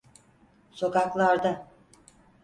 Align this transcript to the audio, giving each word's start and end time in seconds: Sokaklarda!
Sokaklarda! 0.79 1.51